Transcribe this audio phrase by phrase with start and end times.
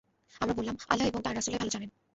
[0.41, 1.89] আমরা বললাম, আল্লাহ এবং তাঁর রাসূলই ভাল জানেন।